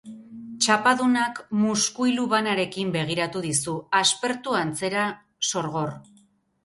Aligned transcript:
Txapadunak 0.65 1.41
muskuilu 1.65 2.25
banarekin 2.33 2.93
begiratu 2.97 3.45
dizu, 3.47 3.77
aspertu 4.01 4.57
antzera, 4.65 5.05
sorgor. 5.51 5.97